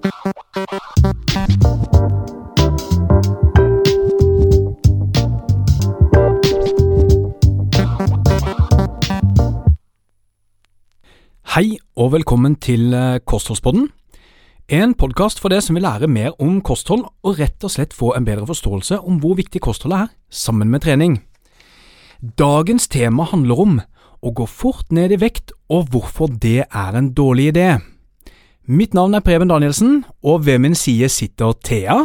[0.00, 0.08] Hei
[11.96, 13.90] og velkommen til eh, Kostholdspodden.
[14.72, 18.16] En podkast for deg som vil lære mer om kosthold, og rett og slett få
[18.16, 21.20] en bedre forståelse om hvor viktig kostholdet er, sammen med trening.
[22.40, 23.80] Dagens tema handler om
[24.24, 27.99] å gå fort ned i vekt, og hvorfor det er en dårlig idé.
[28.70, 32.04] Mitt navn er Preben Danielsen, og ved min side sitter Thea.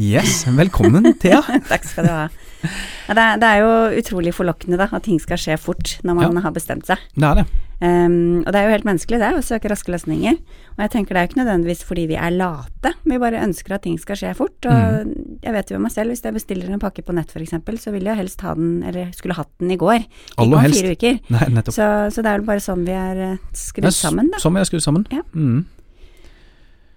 [0.00, 1.42] Yes, velkommen, Thea.
[1.68, 2.22] Takk skal du ha.
[2.62, 6.16] Ja, det, er, det, er, jo utrolig forlokkende da, at ting skal skje fort når
[6.16, 7.02] man ja, har bestemt seg.
[7.12, 7.44] Det er det.
[7.82, 10.40] Um, og det er jo helt menneskelig det, å søke raske løsninger.
[10.78, 13.76] Og jeg tenker det er jo ikke nødvendigvis fordi vi er late, vi bare ønsker
[13.76, 14.56] at ting skal skje fort.
[14.64, 15.14] Og mm.
[15.44, 18.08] jeg vet jo meg selv, hvis jeg bestiller en pakke på nett f.eks., så vil
[18.08, 20.08] jeg helst ha den, eller skulle hatt den i går.
[20.40, 20.80] Aller helst.
[20.80, 21.20] Fire uker.
[21.36, 21.66] Nei.
[21.68, 21.84] Så,
[22.16, 24.40] så, det er vel bare sånn vi er eh, skrudd sammen, da.
[24.40, 25.04] Sånn vi er skrudd sammen.
[25.12, 25.26] Ja.
[25.36, 25.66] Mm.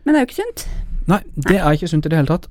[0.04, 0.66] Men det er jo ikke sunt.
[1.12, 2.50] Nei, det er ikke sunt i det hele tatt.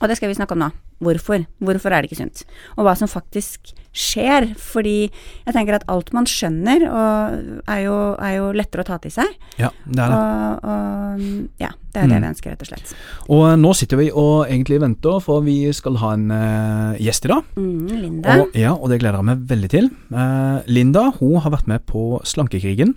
[0.00, 0.70] Og det skal vi snakke om nå.
[1.00, 1.44] Hvorfor?
[1.64, 2.42] Hvorfor er det ikke sunt?
[2.76, 4.50] Og hva som faktisk skjer.
[4.60, 9.14] Fordi jeg tenker at alt man skjønner, er jo, er, jo, lettere å ta til
[9.14, 9.34] seg.
[9.60, 10.20] Ja, det er det.
[10.20, 12.14] Og, og ja, det er mm.
[12.14, 12.94] det vi ønsker, rett og slett.
[13.28, 17.26] Og eh, nå sitter vi og egentlig venter, for vi skal ha en uh, gjest
[17.26, 17.52] i dag.
[17.58, 18.40] Mm, Linda.
[18.40, 19.92] Og, ja, og det gleder jeg meg veldig til.
[20.14, 22.96] Uh, Linda hun har vært med på Slankekrigen.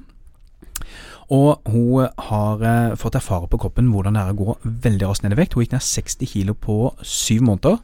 [1.33, 5.25] Og hun har eh, fått erfare på kroppen hvordan det er å gå veldig raskt
[5.25, 5.55] ned i vekt.
[5.55, 7.79] Hun gikk ned 60 kilo på syv måneder.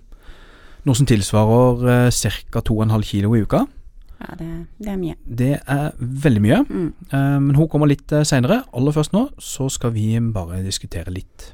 [0.88, 2.22] Noe som tilsvarer eh,
[2.53, 2.64] ca.
[2.69, 3.66] 2,5 kilo i uka.
[4.19, 5.16] Ja, det, det, er mye.
[5.23, 6.59] Det er veldig mye.
[6.67, 6.89] Mm.
[7.08, 8.61] Eh, men hun kommer litt eh, seinere.
[8.75, 11.53] Aller først nå så skal vi bare diskutere litt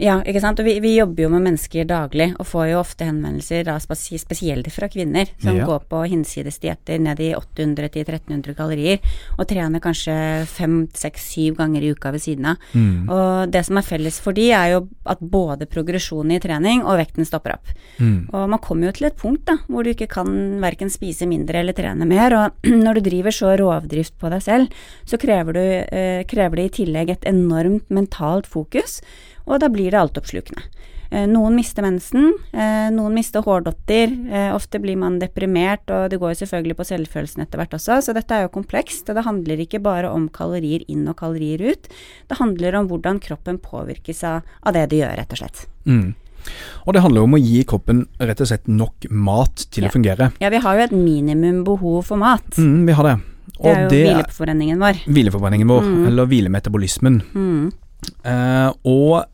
[0.00, 0.60] ja, ikke sant.
[0.60, 4.70] Og vi, vi, jobber jo med mennesker daglig, og får jo ofte henvendelser da spesielt
[4.72, 5.66] fra kvinner som ja.
[5.68, 9.00] går på hinsides dietter ned i 800-1300 kalorier,
[9.36, 10.14] og trener kanskje
[10.48, 12.68] fem, seks, syv ganger i uka ved siden av.
[12.72, 13.10] Mm.
[13.12, 17.00] Og det som er felles for de, er jo at både progresjonen i trening og
[17.00, 17.74] vekten stopper opp.
[18.00, 18.30] Mm.
[18.32, 20.32] Og man kommer jo til et punkt da, hvor du ikke kan
[20.64, 24.80] verken spise mindre eller trene mer, og når du driver så rovdrift på deg selv,
[25.04, 29.00] så krever, du, eh, krever det i tillegg et enormt mentalt fokus
[29.50, 30.62] og da blir det altoppslukende.
[31.10, 36.20] Eh, noen mister mensen, eh, noen mister hårdotter, eh, ofte blir man deprimert, og det
[36.20, 39.26] går jo selvfølgelig på selvfølelsen etter hvert også, så dette er jo komplekst, og det
[39.26, 41.90] handler ikke bare om kalorier inn og kalorier ut,
[42.30, 45.66] det handler om hvordan kroppen påvirkes av, det det gjør, rett og slett.
[45.84, 46.14] Mm.
[46.86, 49.90] Og det handler om å gi kroppen rett og slett nok mat til ja.
[49.90, 50.30] å fungere.
[50.40, 52.54] Ja, vi har jo et minimum behov for mat.
[52.56, 53.18] Mm, vi har det.
[53.58, 55.02] Og det er jo det hvileforbrenningen vår.
[55.10, 56.06] Hvileforbrenningen vår, mm.
[56.08, 57.20] eller hvilemetabolismen.
[57.34, 57.68] Mm.
[58.24, 59.26] Eh, og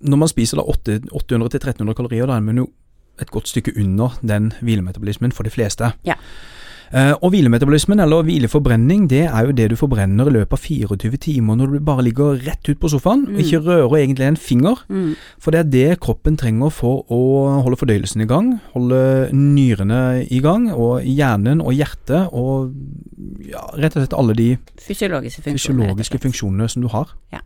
[0.00, 2.68] når man spiser da 800-1300 kalorier, da er man jo
[3.18, 5.90] et godt stykke under den hvilemetabolismen for de fleste.
[6.06, 6.14] Ja.
[6.88, 10.62] Uh, og hvilemetabolismen, eller hvileforbrenning, det er jo det du forbrenner i løpet av
[10.96, 13.34] 24 timer når du bare ligger rett ut på sofaen mm.
[13.34, 14.80] og ikke rører egentlig en finger.
[14.88, 15.10] Mm.
[15.36, 17.20] For det er det kroppen trenger for å
[17.66, 19.02] holde fordøyelsen i gang, holde
[19.36, 20.00] nyrene
[20.32, 22.72] i gang, og hjernen og hjertet og
[23.44, 24.48] ja, rett og slett alle de
[24.80, 27.12] fysiologiske funksjonene, fysiologiske funksjonene som du har.
[27.36, 27.44] Ja.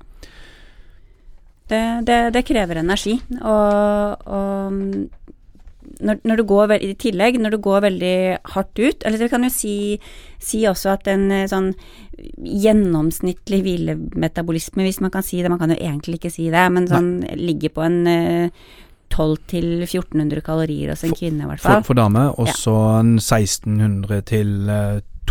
[1.71, 3.17] Det, det, det krever energi.
[3.41, 4.73] Og, og
[6.03, 8.17] når, når, du går i tillegg, når du går veldig
[8.55, 9.75] hardt ut Eller vi kan jo si,
[10.43, 11.73] si også at en eh, sånn
[12.43, 16.87] gjennomsnittlig hvilemetabolisme, hvis man kan si det, man kan jo egentlig ikke si det, men
[16.91, 17.39] sånn Nei.
[17.41, 17.99] ligger på en
[19.13, 21.81] 12 1400 kalorier hos en for, kvinne, i hvert fall.
[21.83, 23.01] For, for dame, og så ja.
[23.03, 24.53] 1600 til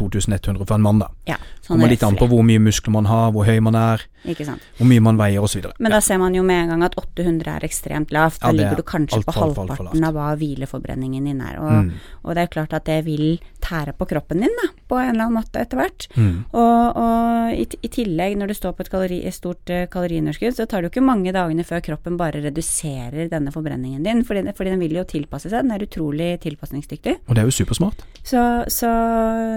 [0.01, 1.09] 2100 for en mann, da.
[1.29, 4.03] Ja, sånn Kommer litt an på hvor mye muskler man har, hvor høy man er.
[4.25, 5.65] Hvor mye man veier osv.
[5.81, 8.41] Men da ser man jo med en gang at 800 er ekstremt lavt.
[8.43, 11.57] Da ja, ligger du kanskje alt, på halvparten av hva hvileforbrenningen din er.
[11.61, 12.11] Og, mm.
[12.21, 15.29] og, det er klart at det vil tære på kroppen din da, på en eller
[15.29, 16.07] annen måte etter hvert.
[16.19, 16.33] Mm.
[16.51, 20.67] Og, og i, i, tillegg, når du står på et kalori, stort uh, kaloriunderskudd, så
[20.67, 24.25] tar det jo ikke mange dagene før kroppen bare reduserer denne forbrenningen din.
[24.27, 25.63] Fordi, fordi, den vil jo tilpasse seg.
[25.63, 27.17] Den er utrolig tilpasningsdyktig.
[27.27, 28.03] Og det er jo supersmart.
[28.21, 28.91] Så, så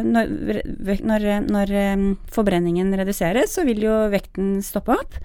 [0.07, 0.31] når,
[1.03, 5.19] når, når um, forbrenningen reduseres, så vil jo vekten stoppe opp.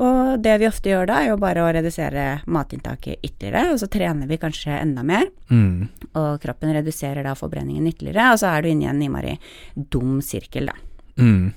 [0.00, 3.88] Og det vi ofte gjør da, er jo bare å redusere matinntaket ytterligere, og så
[3.92, 5.26] trener vi kanskje enda mer.
[5.52, 5.90] Mm.
[6.16, 9.34] Og kroppen reduserer da forbrenningen ytterligere, og så er du inne i en innmari
[9.76, 10.78] dum sirkel, da.
[11.20, 11.50] Mm.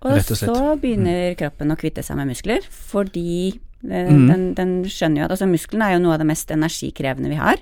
[0.00, 1.38] Og, og så begynner mm.
[1.40, 4.26] kroppen å kvitte seg med muskler, fordi den, mm.
[4.28, 7.40] den, den skjønner jo at altså musklene er jo noe av det mest energikrevende vi
[7.40, 7.58] har.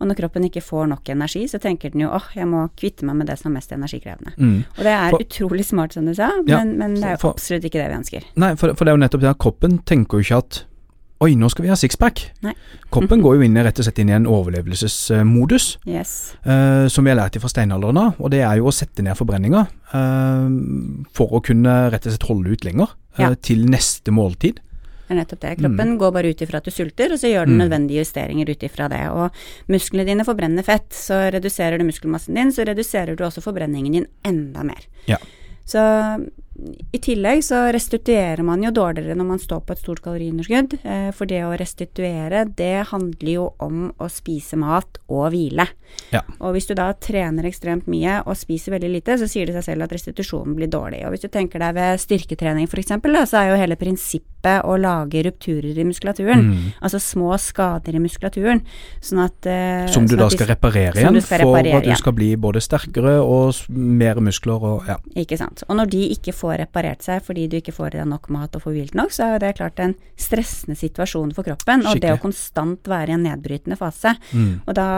[0.00, 3.04] Og når kroppen ikke får nok energi, så tenker den jo åh, jeg må kvitte
[3.04, 4.32] meg med det som er mest energikrevende.
[4.40, 4.56] Mm.
[4.78, 7.22] Og det er for, utrolig smart, som du sa, men, ja, men det er jo
[7.26, 8.26] for, absolutt ikke det vi ønsker.
[8.40, 10.64] Nei, for, for, det er jo nettopp det at kroppen tenker jo ikke at
[11.20, 12.22] Oi, nå skal vi ha sixpack.
[12.88, 16.14] Kroppen går jo inn, rett og slett inn i en overlevelsesmodus, yes.
[16.48, 18.22] uh, som vi har lært fra steinalderen av.
[18.24, 20.46] Og det er jo å sette ned forbrenninga uh,
[21.12, 22.96] for å kunne rett og slett holde ut lenger.
[23.18, 23.34] uh, Ja.
[23.36, 24.62] til neste måltid.
[25.10, 25.56] Det er nettopp det.
[25.58, 27.62] Kroppen går bare ut ifra at du sulter, og så gjør den Mm.
[27.64, 29.00] nødvendige justeringer ut ifra det.
[29.10, 29.32] Og
[29.66, 34.06] musklene dine forbrenner fett, så reduserer du muskelmassen din, så reduserer du også forbrenningen din
[34.24, 34.86] enda mer.
[35.08, 35.16] Ja.
[35.66, 35.80] Så
[36.92, 40.78] i tillegg så restituerer man jo dårligere når man står på et stort kaloriunderskudd.
[40.84, 45.66] eh, For det å restituere, det handler jo om å spise mat og hvile.
[46.12, 46.20] Ja.
[46.40, 49.64] Og hvis du da trener ekstremt mye og spiser veldig lite, så sier det seg
[49.72, 51.04] selv at restitusjonen blir dårlig.
[51.06, 52.92] Og hvis du tenker deg ved styrketrening f.eks.,
[53.30, 56.44] så er jo hele prinsippet å lage rupturer i muskulaturen.
[56.46, 56.68] Mm.
[56.82, 58.62] Altså små skader i muskulaturen.
[59.02, 61.84] Sånn at eh, Som du sånn da de- skal reparere igjen, skal reparere for at
[61.84, 61.98] du igjen.
[62.04, 64.96] skal bli både sterkere og mer muskler og ja.
[65.16, 65.64] Ikke sant.
[65.68, 68.56] Og når de ikke får reparert seg fordi du ikke får i deg nok mat
[68.56, 71.86] og får hvilt nok, så er det klart en stressende situasjon for kroppen.
[71.86, 74.14] Og det å konstant være i en nedbrytende fase.
[74.32, 74.60] Mm.
[74.66, 74.88] Og da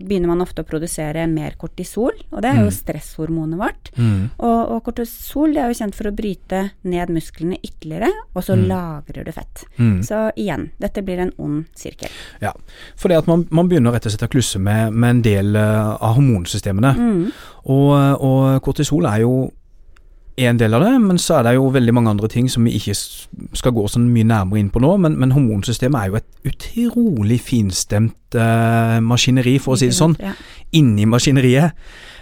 [0.00, 2.76] begynner man ofte å produsere mer kortisol, og det er jo Mm.
[2.78, 3.90] stresshormonet vårt.
[3.96, 4.30] Mm.
[4.38, 8.56] Og, og kortisol det er jo kjent for å bryte ned musklene ytterligere, og så
[8.56, 8.66] Mm.
[8.68, 9.64] lagrer du fett.
[9.78, 10.02] Mm.
[10.02, 12.08] Så igjen, dette blir en ond sirkel.
[12.40, 12.52] Ja,
[12.96, 15.56] for det at man, man begynner rett og slett å klusse med, med en del
[15.56, 16.94] uh, av hormonsystemene.
[16.96, 17.32] Mm.
[17.68, 19.50] Og, og kortisol er jo
[20.46, 22.76] en del av det, men så er det jo veldig mange andre ting som vi
[22.78, 22.94] ikke
[23.58, 24.92] skal gå sånn mye nærmere inn på nå.
[25.02, 30.14] Men, men hormonsystemet er jo et utrolig finstemt eh, maskineri, for å si det sånn,
[30.22, 30.34] Ja.
[30.78, 31.72] inni maskineriet.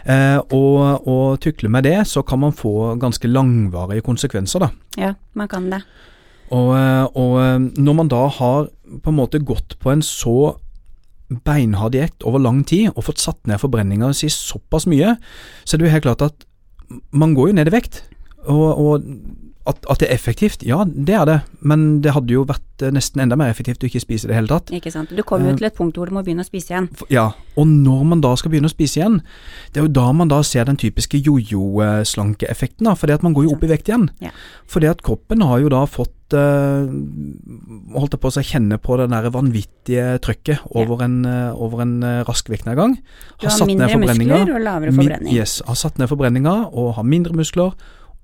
[0.06, 4.70] Eh, og, og tukle med det, så kan man få ganske langvarige konsekvenser, da.
[4.96, 5.82] ja, man kan det.
[6.54, 8.68] Og, eh, og eh, når man da har
[9.02, 10.54] på en måte gått på en så
[11.44, 15.16] beinhard diett over lang tid og fått satt ned forbrenninga si såpass mye,
[15.66, 16.44] så er det jo helt klart at
[17.10, 18.02] man går jo ned i vekt.
[18.46, 19.06] Og, og
[19.66, 22.92] at, at det er effektivt, ja det er det, men det hadde jo vært eh,
[22.94, 24.70] nesten enda mer effektivt å ikke spise det hele tatt.
[24.70, 25.10] Ikke sant.
[25.10, 25.58] Du kommer jo Eh.
[25.58, 26.88] til et punkt hvor du må begynne å spise igjen.
[27.10, 29.20] Ja, og når man da skal begynne å spise igjen,
[29.72, 31.18] det er jo da man da ser den typiske
[31.96, 34.08] jojo-slankeeffekten, fordi at man går jo opp i vekt igjen.
[34.22, 34.30] Ja.
[34.70, 36.86] Fordi at kroppen har jo da fått eh,
[37.96, 41.98] holdt det på å kjenne på det der vanvittige trøkket over en, eh, over en
[42.26, 42.96] rask vektnedgang.
[43.40, 45.34] Du har mindre muskler og lavere Min- forbrenning.
[45.34, 47.74] Yes, har satt ned forbrenninga og har mindre muskler.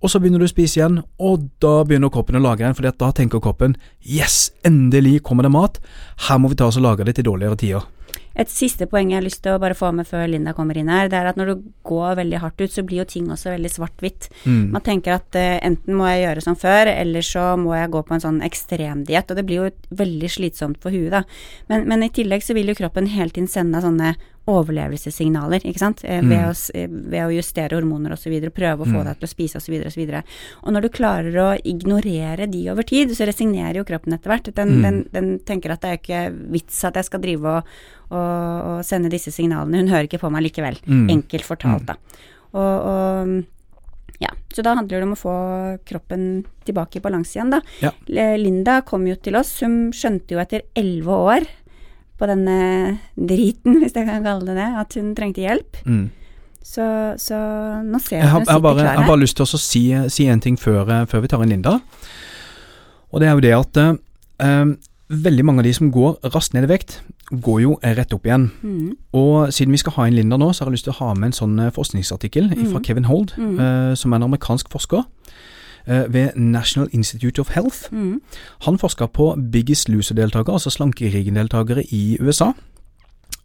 [0.03, 2.91] Og så begynner du å spise igjen, og da begynner kroppen å lage igjen, fordi
[2.99, 5.79] da tenker kroppen yes, endelig kommer det mat,
[6.29, 7.87] her må vi ta oss og lage det til dårligere tider.
[8.33, 10.89] Et siste poeng jeg har lyst til å bare få med før Linda kommer inn
[10.91, 13.53] her, det er at når du går veldig hardt ut, så blir jo ting også
[13.53, 14.31] veldig svart-hvitt.
[14.49, 14.73] Mm.
[14.73, 18.03] Man tenker at uh, enten må jeg gjøre som før, eller så må jeg gå
[18.09, 21.23] på en sånn ekstremdiett, og det blir jo veldig slitsomt for huet, da.
[21.69, 24.15] Men, men i tillegg så vil jo kroppen hele tiden sende sånne
[24.49, 26.29] overlevelsessignaler, ikke sant, Mm.
[26.29, 26.49] ved, Mm.
[26.51, 29.05] å, eh, ved å justere hormoner osv., prøve å få Mm.
[29.05, 29.87] deg til å spise osv.
[29.87, 30.23] osv.
[30.65, 34.55] Og når du klarer å ignorere de over tid, så resignerer jo kroppen etter hvert.
[34.55, 34.83] Den, Mm.
[34.83, 37.65] den, den tenker at det er ikke vits at jeg skal drive og,
[38.11, 40.79] og, og sende disse signalene, hun hører ikke på meg likevel.
[40.87, 41.09] Mm.
[41.23, 41.95] Enkelt fortalt, da.
[42.53, 43.45] Og, og
[44.21, 47.61] ja, så da handler det om å få kroppen tilbake i balanse igjen, da.
[47.81, 47.91] Ja.
[48.37, 51.47] Linda kom jo til oss, hun skjønte jo etter elleve år
[52.23, 52.57] på denne
[53.19, 55.81] driten, hvis jeg kan kalle det det, at hun trengte hjelp.
[55.85, 56.05] Mm.
[56.63, 56.85] Så,
[57.19, 57.37] så
[57.83, 58.93] nå ser Jeg jeg har, hun jeg, har her.
[58.93, 59.83] jeg har bare lyst til å si,
[60.15, 61.81] si en ting før, eh, før vi tar inn Linda.
[63.13, 63.97] Og det er jo det at eh,
[64.47, 64.71] eh,
[65.13, 67.01] veldig mange av de som går raskt ned i vekt,
[67.33, 68.47] går jo rett opp igjen.
[68.63, 71.01] Mm, Og siden vi skal ha inn Linda nå, så har jeg lyst til å
[71.03, 72.85] ha med en sånn forskningsartikkel forskningsartikkel fra Mhm.
[72.87, 73.59] Kevin Hold, Mhm.
[73.61, 75.52] eh, som er en amerikansk forsker eh,
[75.87, 77.89] ved National Institute of Health.
[77.91, 78.21] mm,
[78.67, 82.53] Han forska på Biggest Loser-deltakere, altså slankerigen-deltakere i USA.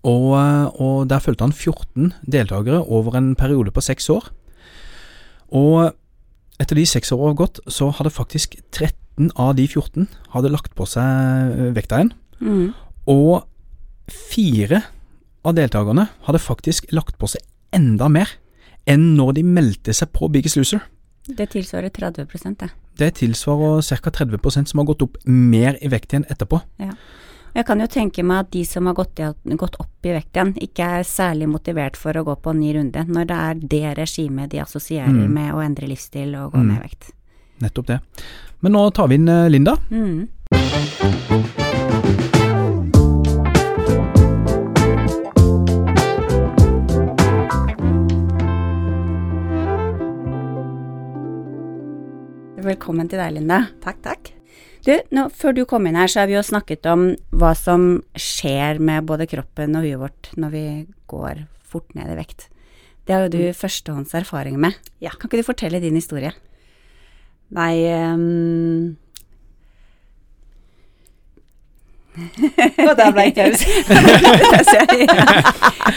[0.08, 4.30] Og, eh, og der fulgte han 14 deltakere over en periode på seks år.
[5.52, 5.94] Og
[6.60, 10.76] etter de seks årene har gått, så hadde faktisk 13 av de 14 hadde lagt
[10.78, 12.14] på seg eh, vekta igjen.
[12.40, 12.68] mm.
[13.08, 13.46] Og
[14.12, 14.82] fire
[15.48, 17.44] av deltakerne hadde faktisk lagt på seg
[17.76, 18.34] enda mer
[18.88, 20.84] enn når de meldte seg på Biggest Loser.
[21.28, 22.70] Det tilsvarer 30% det.
[22.98, 24.10] Det tilsvarer ca.
[24.10, 26.62] 30% som har gått opp mer i vekt igjen etterpå.
[27.56, 29.16] Jeg kan jo tenke meg at de som har gått,
[29.58, 32.74] gått opp i vekt igjen, ikke er særlig motivert for å gå på en ny
[32.76, 35.34] runde, når det er det regimet de assosierer Mm.
[35.34, 36.68] med å endre livsstil og gå Mm.
[36.68, 37.12] ned i vekt.
[37.62, 38.00] Nettopp det.
[38.62, 39.76] Men nå tar vi inn eh, Linda.
[39.90, 40.28] Mm.
[52.58, 53.60] Velkommen til deg, Linda.
[53.84, 54.30] Takk, takk.
[54.82, 58.00] Du, nå, før du kom inn her, så har vi jo snakket om hva som
[58.18, 60.64] skjer med både kroppen og huet vårt når vi
[61.12, 62.48] går fort ned i vekt.
[63.06, 64.74] Det har jo du førstehånds erfaring med.
[65.04, 65.14] Ja.
[65.14, 66.34] Kan ikke du fortelle din historie?
[67.54, 68.98] Nei ehm,
[72.18, 73.62] Og der ble jeg taus.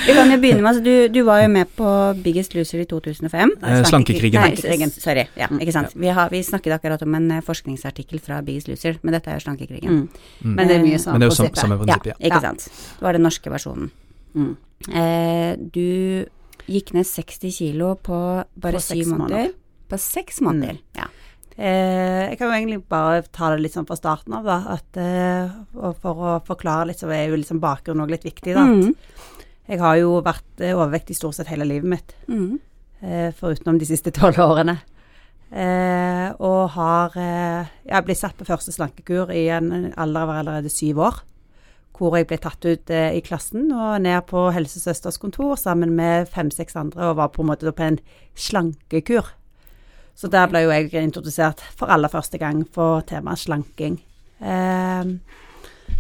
[0.07, 1.89] Vi kan jo begynne med, altså du, du var jo med på
[2.25, 3.53] Biggest Loser i 2005.
[3.63, 4.41] Eh, Slankekrigen.
[4.41, 5.25] Nei, sorry.
[5.39, 5.95] Ja, ikke sant.
[5.99, 9.39] Vi, har, vi snakket akkurat om en eh, forskningsartikkel fra Biggest Loser, men dette er
[9.41, 10.03] jo Slankekrigen.
[10.03, 10.53] Mm.
[10.57, 12.19] Men det er mye samme Men det er jo sam- samme prinsipp, ja.
[12.31, 12.67] Ikke sant.
[12.99, 13.91] Det var den norske versjonen.
[14.35, 14.53] Mm.
[14.89, 15.87] Eh, du
[16.71, 18.19] gikk ned 60 kilo på
[18.55, 19.19] bare På syv måneder.
[19.19, 19.57] måneder.
[19.91, 20.77] På seks måneder.
[20.97, 21.09] Ja.
[21.61, 24.59] Eh, jeg kan jo egentlig bare ta det litt sånn fra starten av, da.
[24.79, 28.55] At, eh, og for å forklare litt, så er jo liksom bakgrunnen òg litt viktig,
[28.57, 28.65] da.
[28.65, 28.95] Mm.
[29.69, 32.59] Jeg har jo vært eh, overvektig stort sett hele livet mitt, Mm.
[33.03, 34.79] eh, forutenom de siste tolv årene.
[35.53, 40.99] Eh, og har Jeg ble satt på første slankekur i en alder av allerede syv
[40.99, 41.21] år.
[41.93, 46.29] Hvor jeg ble tatt ut eh, i klassen og ned på helsesøsters kontor sammen med
[46.31, 47.99] fem-seks andre og var på en måte på en
[48.35, 49.27] slankekur.
[50.15, 54.01] Så der ble jo jeg introdusert for aller første gang på temaet slanking.
[54.41, 55.13] Eh,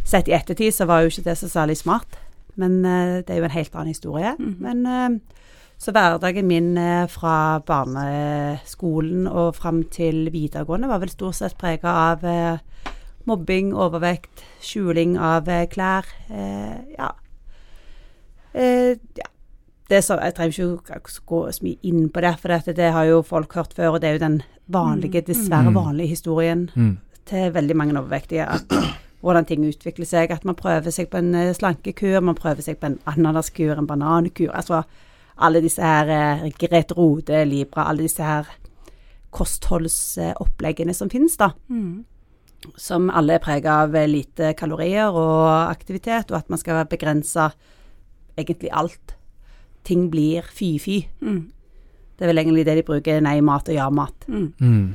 [0.05, 2.19] sett i ettertid så var jo ikke det så særlig smart,
[2.61, 4.35] men eh, det er jo en helt annen historie.
[4.39, 5.21] Men eh,
[5.81, 11.95] så hverdagen min eh, fra barneskolen og fram til videregående var vel stort sett prega
[12.13, 12.61] av eh,
[13.25, 16.09] mobbing, overvekt, skjuling av eh, klær.
[16.31, 17.15] Ja.
[18.53, 19.29] Eh, ja.
[19.91, 22.93] Det så, jeg trenger ikke å gå så mye inn på det, for dette, det
[22.95, 24.37] har jo folk hørt før, og det er jo den
[24.71, 25.75] vanlige, dessverre Mm.
[25.75, 26.99] vanlige historien Mm.
[27.27, 28.47] til veldig mange overvektige.
[28.47, 28.71] At
[29.21, 30.31] hvordan ting utvikler seg.
[30.31, 33.87] At man prøver seg på en eh, slankekur, man prøver seg på en ananaskur, en
[33.87, 34.51] banankur.
[34.55, 34.85] Altså
[35.39, 38.47] alle disse her eh, Grete Rode, Libra, alle disse her
[39.33, 41.51] kostholdsoppleggene som finnes, da.
[41.71, 42.05] Mm.
[42.77, 47.51] Som alle er prega av lite kalorier og aktivitet, og at man skal begrense
[48.39, 49.15] egentlig alt.
[49.85, 51.07] Ting blir fy-fy.
[51.21, 51.51] Mm.
[52.19, 54.27] Det er vel egentlig det de bruker nei-mat og ja-mat.
[54.29, 54.53] Mm.
[54.61, 54.95] Mm.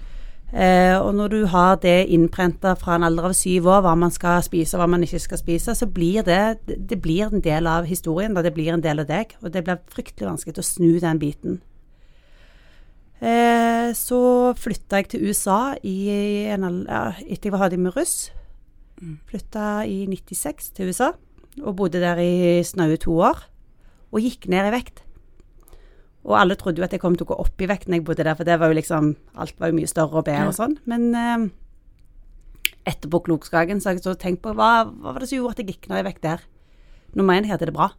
[0.56, 4.12] Eh, og når du har det innprenta fra en alder av syv år, hva man
[4.14, 7.68] skal spise og hva man ikke skal spise, så blir det, det- blir en del
[7.68, 9.36] av historien, da det blir en del av deg.
[9.44, 11.62] Og det blir fryktelig vanskelig å snu den biten.
[13.22, 15.96] Eh, så flytta jeg til USA i
[16.52, 18.30] en, ja, etter jeg var ferdig med russ.
[19.30, 21.12] Flytta i 96 til USA,
[21.64, 23.44] og bodde der i snaue to år.
[24.14, 25.04] Og gikk ned i vekt.
[26.26, 28.06] Og alle trodde jo at jeg kom til å gå opp i vekt når jeg
[28.08, 30.58] bodde der, for det var jo liksom Alt var jo mye større og bedre og
[30.58, 30.78] sånn.
[30.90, 31.46] Men eh,
[32.90, 35.62] etterpå Klokskagen så har jeg så tenkt på hva, hva var det som gjorde at
[35.62, 36.44] jeg gikk ned i vekt der?
[37.16, 37.92] Nummer én, jeg hadde det bra.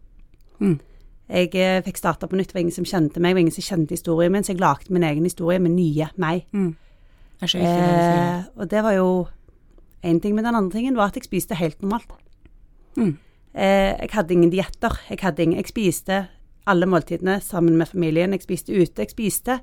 [0.58, 0.78] Mm.
[1.26, 3.56] Jeg eh, fikk starta på nytt, det var ingen som kjente meg, det var ingen
[3.56, 6.44] som kjente historien min, så jeg lagde min egen historie med nye meg.
[6.54, 6.74] Mm.
[7.42, 7.64] Det er.
[7.66, 9.08] Eh, og det var jo
[10.06, 12.14] én ting, men den andre tingen var at jeg spiste helt normalt.
[12.96, 13.16] Mm.
[13.56, 14.98] Eh, jeg hadde ingen dietter.
[15.08, 16.26] Jeg, jeg spiste
[16.66, 18.32] alle måltidene sammen med familien.
[18.32, 19.02] Jeg spiste ute.
[19.02, 19.58] Jeg spiste,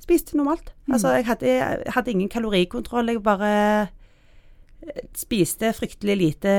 [0.00, 0.72] spiste normalt.
[0.90, 3.08] Altså, jeg hadde, jeg hadde ingen kalorikontroll.
[3.08, 3.52] Jeg bare
[4.82, 6.52] eh, spiste fryktelig lite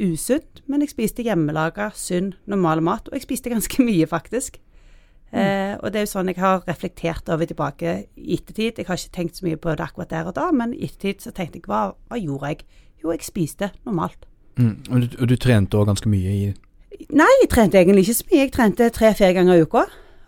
[0.00, 3.08] usunt, men jeg spiste hjemmelaga, sunn, normal mat.
[3.08, 4.60] Og jeg spiste ganske mye, faktisk.
[5.32, 8.78] Eh, og det er jo sånn jeg har reflektert over tilbake i ettertid.
[8.78, 11.24] Jeg har ikke tenkt så mye på det akkurat der og da, men i ettertid
[11.24, 12.66] så tenkte jeg hva, hva gjorde jeg?
[13.02, 14.28] Jo, jeg spiste normalt.
[14.58, 14.74] Mm.
[14.90, 16.42] Og, du, og du trente òg ganske mye i
[17.12, 18.40] Nei, jeg trente egentlig ikke så mye.
[18.44, 19.80] Jeg trente tre-fire ganger i uka.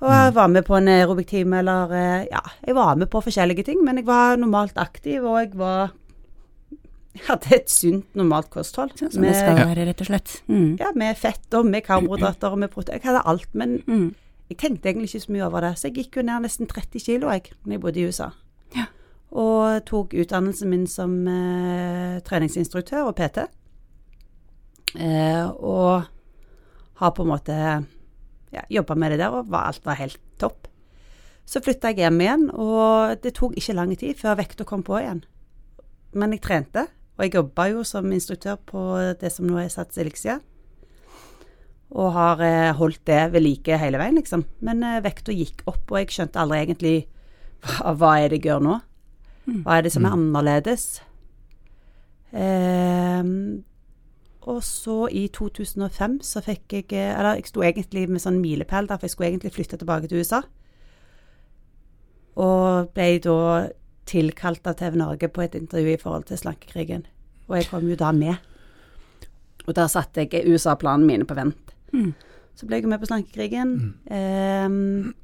[0.05, 3.65] Og jeg var med på en aerobic-time eller eh, Ja, jeg var med på forskjellige
[3.65, 5.93] ting, men jeg var normalt aktiv, og jeg var
[7.15, 8.91] Jeg hadde et sunt, normalt kosthold.
[8.99, 10.33] Sånn som det skal være, rett og slett.
[10.51, 10.77] Mm.
[10.81, 12.99] ja, med fett og med karbohydrater og med protein.
[12.99, 14.15] Jeg hadde alt, men Mm.
[14.51, 15.73] jeg tenkte egentlig ikke så mye over det.
[15.79, 18.31] Så jeg gikk jo ned nesten 30 kilo, jeg, når jeg bodde i USA.
[18.77, 18.87] Ja.
[19.31, 23.47] Og tok utdannelsen min som eh, treningsinstruktør og PT.
[24.95, 26.07] Eh, og
[27.01, 27.57] har på en måte
[28.55, 30.69] ja, jobba med det der, og var, alt var helt topp.
[31.45, 34.97] Så flytta jeg hjem igjen, og det tok ikke lang tid før vekta kom på
[35.01, 35.25] igjen.
[36.15, 38.85] Men jeg trente, og jeg jobba jo som instruktør på
[39.21, 40.39] det som nå er Sats Elixia.
[41.95, 44.47] Og har eh, holdt det ved like hele veien, liksom.
[44.65, 46.97] Men eh, vekta gikk opp, og jeg skjønte aldri egentlig
[47.65, 48.79] hva, hva er det jeg gjør nå?
[49.45, 50.87] Hva er det som er annerledes?
[52.35, 53.63] Ehm,
[54.45, 58.99] og så i 2005 så fikk jeg Eller jeg sto egentlig med sånn milepæl der,
[58.99, 60.43] for jeg skulle egentlig flytte tilbake til USA.
[62.37, 63.39] Og ble da
[64.11, 67.07] tilkalt av TV Norge på et intervju i forhold til slankekrigen.
[67.49, 68.37] Og jeg kom jo da med.
[69.65, 71.73] Og der satte jeg USA-planene mine på vent.
[71.95, 72.13] Mm.
[72.55, 73.95] Så ble jeg med på slankekrigen.
[74.13, 75.15] Ehm,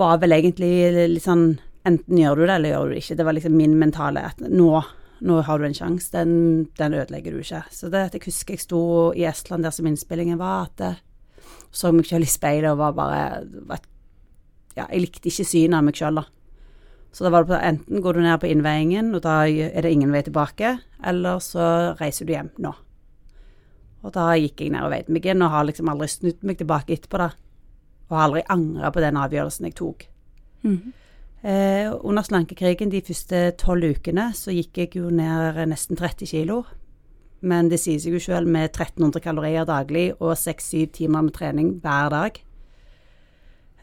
[0.00, 0.72] var vel egentlig
[1.16, 3.14] litt sånn Enten gjør du det, eller gjør du det ikke.
[3.18, 4.68] Det var liksom min mentale at nå,
[5.22, 7.62] nå har du en sjanse, den, den ødelegger du ikke.
[7.70, 8.82] Så det jeg husker jeg sto
[9.14, 11.00] i Estland der som innspillingen var, at jeg
[11.72, 13.24] så meg selv i speilet og var bare
[13.68, 13.88] var,
[14.72, 16.24] Ja, jeg likte ikke synet av meg selv, da.
[17.12, 19.90] Så da var det på, enten går du ned på innveiingen, og da er det
[19.92, 21.66] ingen vei tilbake, eller så
[21.98, 22.72] reiser du hjem nå.
[24.02, 26.62] Og da gikk jeg ned og veide meg inn, og har liksom aldri snudd meg
[26.62, 27.28] tilbake etterpå, da.
[28.08, 30.08] Og har aldri angra på den avgjørelsen jeg tok.
[30.64, 30.96] Mhm.
[31.42, 36.62] Eh, under slankekrigen de første tolv ukene så gikk jeg jo ned nesten 30 kilo.
[37.42, 41.72] Men det sier seg jo selv med 1300 kalorier daglig og 6-7 timer med trening
[41.82, 42.38] hver dag.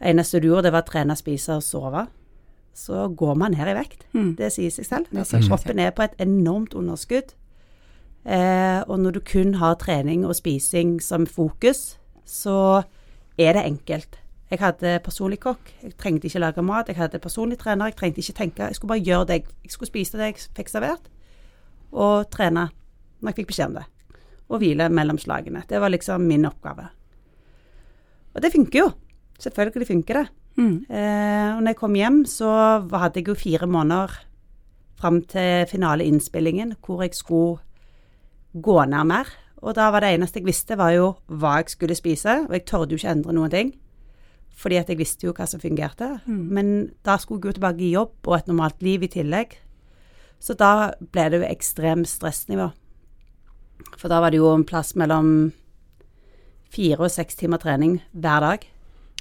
[0.00, 2.06] Eneste du gjorde, det var å trene, spise og sove.
[2.72, 4.06] Så går man ned i vekt.
[4.16, 4.32] Mm.
[4.38, 5.10] Det sier seg selv.
[5.12, 7.34] Altså, kroppen er på et enormt underskudd.
[8.24, 12.82] Eh, og når du kun har trening og spising som fokus, så
[13.36, 14.16] er det enkelt.
[14.50, 16.88] Jeg hadde personlig kokk, jeg trengte ikke lage mat.
[16.90, 18.66] Jeg hadde personlig trener, jeg trengte ikke tenke.
[18.66, 21.06] Jeg skulle bare gjøre det jeg, skulle spise det jeg fikk servert,
[21.92, 22.66] og trene
[23.20, 23.84] når jeg fikk beskjed om det.
[24.50, 25.62] Og hvile mellom slagene.
[25.68, 26.88] Det var liksom min oppgave.
[28.34, 28.88] Og det funker jo.
[29.38, 30.26] Selvfølgelig funker det.
[30.58, 30.74] Mm.
[30.90, 32.50] Eh, og når jeg kom hjem, så
[32.90, 34.16] hadde jeg jo fire måneder
[35.00, 37.60] fram til finaleinnspillingen, hvor jeg skulle
[38.52, 39.30] gå ned mer.
[39.62, 42.66] Og da var det eneste jeg visste, var jo hva jeg skulle spise, og jeg
[42.66, 43.72] torde jo ikke endre noen ting.
[44.56, 46.18] Fordi at jeg visste jo hva som fungerte.
[46.26, 46.42] Mm.
[46.52, 46.72] Men
[47.06, 49.56] da skulle jeg jo tilbake i jobb og et normalt liv i tillegg.
[50.40, 52.70] Så da ble det jo ekstremt stressnivå.
[53.96, 55.52] For da var det jo en plass mellom
[56.70, 58.66] fire og seks timer trening hver dag.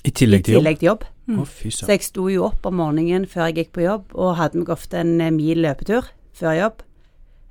[0.05, 0.61] I tillegg til jobb?
[0.61, 1.07] I tillegg til jobb.
[1.29, 1.39] Mm.
[1.43, 4.61] Oh, Så jeg sto jo opp om morgenen før jeg gikk på jobb, og hadde
[4.61, 6.07] meg ofte en eh, mil løpetur
[6.39, 6.83] før jobb.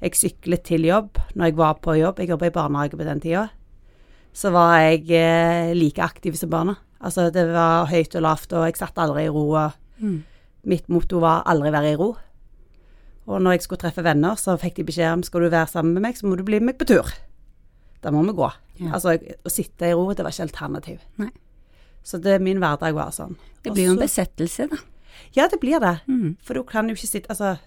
[0.03, 2.21] Jeg syklet til jobb når jeg var på jobb.
[2.23, 3.49] Jeg jobba i barnehage på den tida.
[4.33, 6.79] Så var jeg eh, like aktiv som barna.
[7.01, 9.45] Altså, det var høyt og lavt, og jeg satt aldri i ro.
[9.55, 10.25] Og Mm.
[10.65, 12.17] mitt motto var aldri være i ro.
[13.27, 15.93] Og når jeg skulle treffe venner, så fikk de beskjed om skal du være sammen
[15.95, 17.11] med meg, så må du bli med meg på tur.
[18.03, 18.51] Da må vi gå.
[18.81, 18.93] Ja.
[18.95, 20.99] Altså, å sitte i ro, det var ikke alternativ.
[21.19, 21.31] Nei.
[22.05, 23.37] Så det, min hverdag var sånn.
[23.63, 24.77] Det blir jo en besettelse, da.
[25.35, 26.01] Ja, det blir det.
[26.09, 26.37] Mm.
[26.43, 27.59] For du kan jo ikke sitte Altså,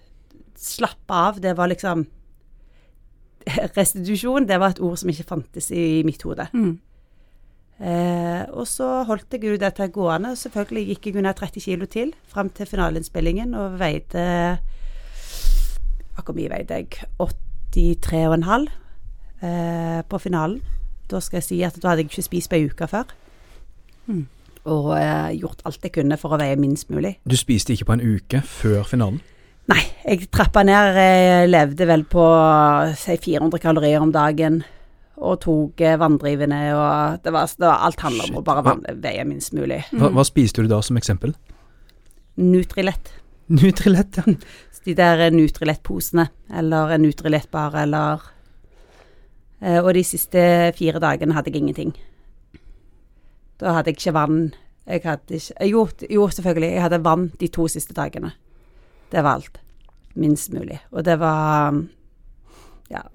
[0.56, 2.06] slappe av, det var liksom
[3.76, 6.46] Restitusjon, det var et ord som ikke fantes i mitt hode.
[6.54, 6.78] Mm.
[7.80, 10.34] Eh, og så holdt jeg jo dette gående.
[10.38, 14.58] Selvfølgelig gikk jeg under 30 kilo til fram til finalinnspillingen og veide
[16.12, 17.08] Hvor mye veide jeg?
[17.18, 18.68] 83,5
[19.42, 20.60] eh, på finalen.
[21.10, 23.10] Da skal jeg si at da hadde jeg ikke spist på ei uke før.
[24.06, 24.26] Mm.
[24.70, 27.16] Og eh, gjort alt jeg kunne for å veie minst mulig.
[27.24, 29.20] Du spiste ikke på en uke før finalen?
[29.70, 30.96] Nei, jeg trappa ned.
[30.98, 32.22] Jeg levde vel på
[32.98, 34.62] si 400 kalorier om dagen.
[35.22, 38.84] Og tok eh, vanndrivende og det var, det var Alt handler om å bare vann,
[39.02, 39.82] veie minst mulig.
[39.94, 41.34] Hva, hva spiste du da som eksempel?
[42.42, 43.12] Nutrilett.
[43.62, 44.34] Nutrilett, ja.
[44.84, 46.24] De der Nutrilett-posene,
[46.58, 48.24] eller en Nutrilett-bar, eller
[49.60, 50.42] eh, Og de siste
[50.74, 51.92] fire dagene hadde jeg ingenting.
[53.62, 54.40] Da hadde jeg ikke vann.
[54.90, 56.72] Jeg hadde ikke eh, Jo, jo selvfølgelig.
[56.74, 58.32] Jeg hadde vann de to siste dagene.
[59.12, 59.60] Det var alt.
[60.18, 60.80] Minst mulig.
[60.90, 61.78] Og det var
[62.90, 63.06] Ja.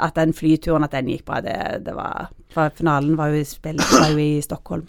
[0.00, 1.56] At den flyturen, at den gikk bra, det,
[1.86, 4.86] det var For finalen var jo i, spill, var jo i Stockholm.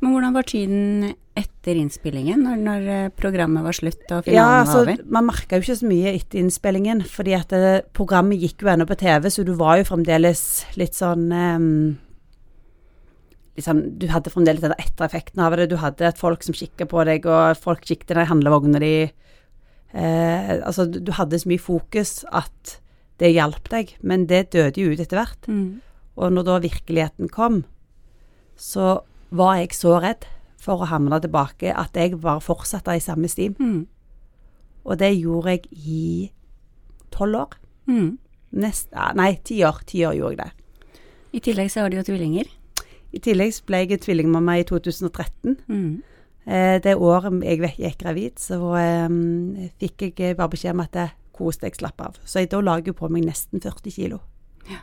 [0.00, 4.46] Men hvordan var tiden etter innspillingen, når, når eh, programmet var slutt og finalen Ja,
[4.48, 5.02] var altså, over?
[5.12, 8.86] man merka jo ikke så mye etter innspillingen, fordi at det, programmet gikk jo ennå
[8.88, 10.44] på TV, så du var jo fremdeles
[10.80, 11.68] litt sånn um,
[13.60, 15.68] sånn, Du hadde fremdeles den ettereffekten av det.
[15.70, 18.94] Du hadde et folk som kikka på deg, og folk kikket i handlevogna di.
[19.92, 22.78] Eh, altså, du, du hadde så mye fokus at
[23.20, 25.48] det hjalp deg, men det døde jo ut etter hvert.
[25.48, 25.80] Mm.
[26.20, 27.62] Og når da virkeligheten kom,
[28.56, 30.26] så var jeg så redd
[30.60, 33.56] for å havne tilbake at jeg bare fortsatte i samme stim.
[33.60, 33.84] Mm.
[34.84, 36.04] Og det gjorde jeg i
[37.12, 37.58] tolv år.
[37.90, 38.18] Mm.
[38.60, 39.82] Nest, nei, ti år.
[39.86, 41.00] Ti år gjorde jeg det.
[41.30, 42.48] I tillegg så har du jo tvillinger.
[43.10, 45.56] I tillegg så ble jeg tvillingmamma i 2013.
[45.70, 46.02] Mm.
[46.46, 51.08] Eh, det året jeg gikk gravid, så eh, fikk jeg bare beskjed om at det
[51.40, 52.20] kos deg, slapp av.
[52.28, 54.20] Så jeg, da lager på meg nesten 40 kilo.
[54.70, 54.80] Ja.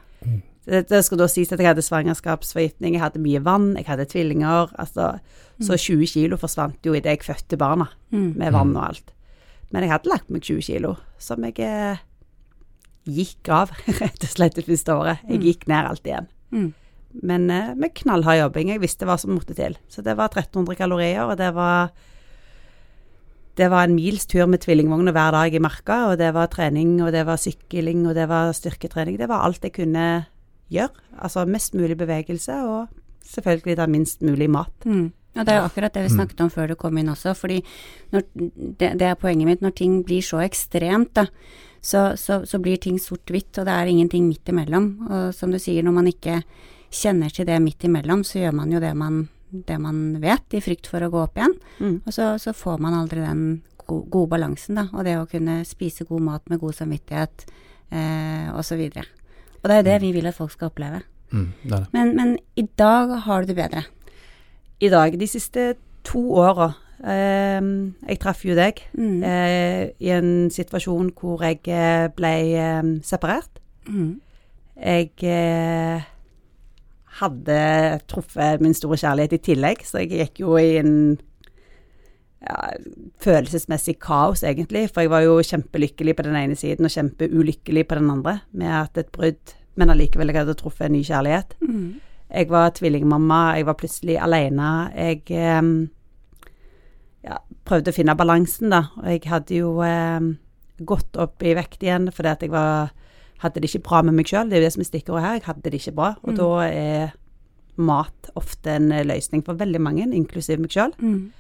[0.68, 4.06] Det, det skal da sies at jeg hadde svangerskapsforgiftning, jeg hadde mye vann, jeg hadde
[4.12, 4.74] tvillinger.
[4.82, 5.20] Altså,
[5.64, 8.34] Så 20 kilo forsvant jo idet jeg fødte barna, Mm.
[8.38, 9.14] med vann og alt.
[9.72, 11.98] Men jeg hadde lagt meg 20 kilo, som jeg eh,
[13.08, 15.24] gikk av, rett og slett, det første året.
[15.30, 15.46] Jeg Mm.
[15.48, 16.28] gikk ned alt igjen.
[16.52, 16.74] Mm.
[17.24, 18.70] Men eh, med knallhard jobbing.
[18.70, 19.78] Jeg visste hva som måtte til.
[19.90, 21.92] Så det var 1300 kalorier, og det var
[23.58, 27.00] Det var en mils tur med tvillingvogna hver dag i marka, og det var trening,
[27.02, 29.18] og det var sykling, og det var styrketrening.
[29.18, 30.08] Det var alt jeg kunne
[30.70, 30.94] gjøre.
[31.18, 32.88] Altså mest mulig bevegelse, og
[33.26, 34.86] selvfølgelig da minst mulig mat.
[34.86, 35.08] Mm.
[35.38, 37.60] Og det er jo akkurat det vi snakket om før du kom inn også, fordi
[38.14, 39.62] når, det, det er poenget mitt.
[39.62, 41.28] Når ting blir så ekstremt, da,
[41.82, 44.90] så, så, så blir ting sort-hvitt, og det er ingenting midt imellom.
[45.10, 46.42] Og som du sier, når man ikke
[46.94, 50.62] kjenner til det midt imellom, så gjør man jo det man, det man vet, i
[50.64, 51.54] frykt for å gå opp igjen.
[51.80, 51.96] Mm.
[52.06, 53.44] Og så, så får man aldri den
[53.88, 54.88] go gode balansen, da.
[54.94, 57.46] Og det å kunne spise god mat med god samvittighet,
[57.92, 59.06] eh, og så videre.
[59.62, 61.02] Og det er jo det vi vil at folk skal oppleve.
[61.32, 61.88] Mm, det det.
[61.94, 63.86] Men, men i dag har du det bedre.
[64.80, 65.74] I dag, de siste
[66.08, 66.70] to åra
[67.04, 67.60] eh,
[68.08, 69.24] Jeg traff jo deg Mm.
[69.24, 73.60] eh, i en situasjon hvor jeg eh, ble eh, separert.
[73.88, 74.20] Mm.
[74.78, 76.06] Jeg eh,
[77.20, 77.58] hadde
[78.10, 80.96] truffet min store kjærlighet i tillegg, så jeg gikk jo i en
[82.44, 82.58] ja,
[83.24, 84.88] følelsesmessig kaos, egentlig.
[84.94, 88.74] For jeg var jo kjempelykkelig på den ene siden og kjempeulykkelig på den andre med
[88.84, 91.58] at et brudd, men allikevel jeg hadde truffet en ny kjærlighet.
[91.62, 92.00] Mm.
[92.28, 94.72] Jeg var tvillingmamma, jeg var plutselig alene.
[94.96, 95.70] Jeg eh,
[97.28, 98.84] ja, prøvde å finne balansen, da.
[99.02, 100.34] Og jeg hadde jo eh,
[100.78, 102.92] gått opp i vekt igjen fordi at jeg var,
[103.40, 104.50] hadde det ikke bra med meg sjøl.
[104.50, 105.34] Det er jo det som er stikkordet her.
[105.34, 106.16] Jeg hadde det ikke bra.
[106.24, 106.38] Og Mm.
[106.38, 107.12] da er
[107.78, 110.94] mat ofte en eh, løsning for veldig mange, inklusiv meg sjøl.
[111.00, 111.32] Mm.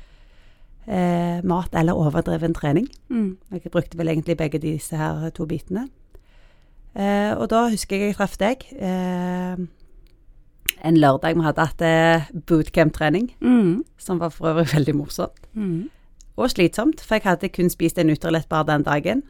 [0.88, 2.88] Eh, mat eller overdreven trening.
[3.10, 3.38] Mm.
[3.52, 5.90] Jeg brukte vel egentlig begge disse her to bitene.
[6.96, 8.64] Eh, og da husker jeg jeg traff deg.
[8.80, 9.58] Eh,
[10.88, 13.84] en lørdag vi hadde hatt eh, bootcamp-trening, Mm.
[13.98, 15.48] som var for øvrig veldig morsomt.
[15.56, 15.90] Mm.
[16.38, 19.24] Og slitsomt, for jeg hadde kun spist en Nutrilett-bar den dagen.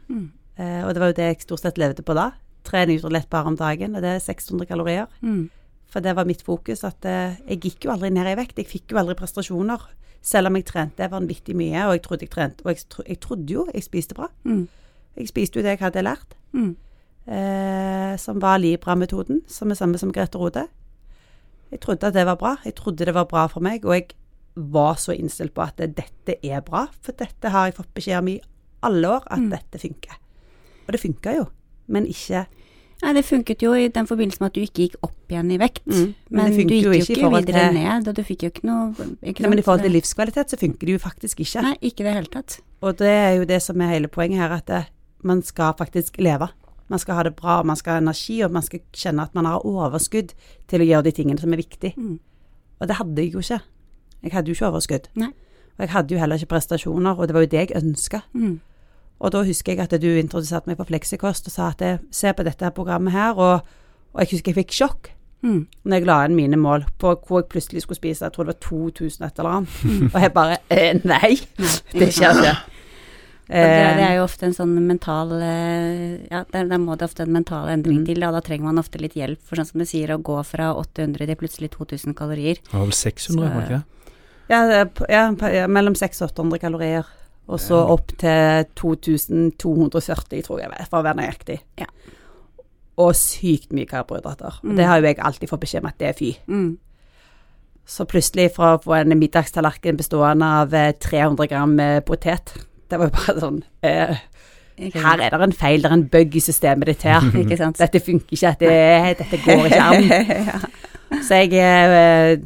[0.58, 2.30] Eh, og det var jo det jeg stort sett levde på da.
[2.64, 5.06] Tre Nutrilett-bar om dagen, og det er 600 kalorier.
[5.22, 5.50] Mm.
[5.88, 8.58] For det var mitt fokus, at eh, jeg gikk jo aldri ned i vekt.
[8.58, 9.80] Jeg fikk jo aldri prestasjoner.
[10.22, 13.20] Selv om jeg trente vanvittig mye, og jeg trodde jeg trente, og jeg, tro, jeg
[13.20, 14.26] trodde jo jeg spiste bra.
[14.44, 14.66] Mm.
[15.16, 16.34] Jeg spiste jo det jeg hadde lært.
[16.52, 16.76] Mm.
[17.28, 20.66] eh, som var Libra-metoden, som er samme som Grete Rode.
[21.70, 22.56] Jeg trodde at det var bra.
[22.64, 24.08] Jeg trodde det var bra for meg, og jeg
[24.56, 28.28] var så innstilt på at dette er bra, for dette har jeg fått beskjed om
[28.32, 28.40] i
[28.82, 29.50] alle år, at Mm.
[29.50, 30.16] dette funker.
[30.86, 31.46] Og det funka jo,
[31.88, 32.46] men ikke
[32.98, 35.58] Nei, det funket jo i den forbindelse med at du ikke gikk opp igjen i
[35.60, 35.84] vekt.
[35.86, 38.48] Mm, men Men, du gikk jo ikke ikke, videre til- ned, og du fikk jo
[38.50, 41.62] ikke noe ikke Nei, men i forhold til livskvalitet så funker det jo faktisk ikke.
[41.62, 42.56] Nei, ikke i det hele tatt.
[42.82, 44.82] Og det er jo det som er hele poenget her, at det,
[45.22, 46.48] man skal faktisk leve.
[46.88, 49.44] Man skal ha det bra, man skal ha energi, og man skal kjenne at man
[49.44, 50.34] har overskudd
[50.66, 51.94] til å gjøre de tingene som er viktige.
[51.96, 52.18] Mm.
[52.80, 53.60] Og det hadde jeg jo ikke.
[54.24, 55.08] Jeg hadde jo ikke overskudd.
[55.14, 55.30] Nei.
[55.78, 58.22] Og jeg hadde jo heller ikke prestasjoner, og det var jo det jeg ønska.
[58.34, 58.60] Mm.
[59.20, 62.32] Og da husker jeg at du introduserte meg på Fleksikost og sa at jeg, se
[62.32, 63.60] på dette programmet her, og,
[64.14, 65.68] og jeg husker jeg fikk sjokk Mm.
[65.86, 68.56] når jeg la inn mine mål på hvor jeg plutselig skulle spise, jeg tror det
[68.56, 69.76] var 2000 et eller annet.
[70.14, 71.36] Og jeg bare eh, Nei,
[71.94, 72.56] det skjer ikke.
[73.48, 77.06] Det, det Eh, er jo ofte en sånn mental eh, Ja, der, der må det
[77.06, 78.06] ofte en mental endring Mm.
[78.10, 79.38] til, Da, da trenger man ofte litt hjelp.
[79.46, 82.58] For sånn som du sier, å gå fra 800 til plutselig 2000 kalorier.
[82.58, 84.12] Det var vel 600, var det ikke det?
[84.50, 85.22] ja, det på- ja,
[85.54, 87.06] ja, mellom 600 og 800 kalorier.
[87.48, 91.56] Og så opp til 2240, tror jeg, for å være nøyaktig.
[91.80, 91.88] Ja.
[93.00, 94.60] Og sykt mye karbohydrater.
[94.62, 94.76] Mm.
[94.76, 96.32] det har jo jeg alltid fått beskjed om at det er fy.
[96.50, 96.76] Mm.
[97.88, 102.52] Så plutselig fra å få en middagstallerken bestående av eh, 300 gram med potet
[102.90, 104.18] Det var jo bare sånn eh,
[104.92, 107.24] Her er det en feil, det er en bug i systemet ditt her.
[107.80, 110.04] Dette funker ikke, dette, dette går ikke an.
[110.52, 110.60] ja.
[111.24, 112.36] Så jeg eh,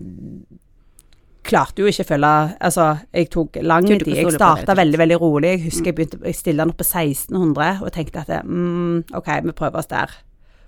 [1.43, 4.07] klarte jo ikke å følge Altså, jeg tok lang tid.
[4.07, 5.49] Jeg starta veldig, veldig rolig.
[5.57, 9.29] Jeg husker jeg begynte jeg stille den opp på 1600 og tenkte at mm, OK,
[9.49, 10.13] vi prøver oss der.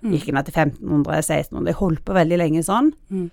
[0.01, 0.11] Mm.
[0.13, 1.69] Gikk ned til 1500, 1600.
[1.71, 2.91] Jeg holdt på veldig lenge sånn.
[3.09, 3.29] Mm.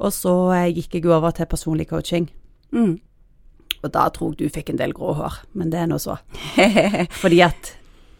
[0.00, 2.28] Og så eh, gikk jeg over til personlig coaching.
[2.72, 2.98] Mm.
[3.80, 6.18] Og da tror jeg du fikk en del grå hår, men det er nå så.
[7.22, 7.74] Fordi at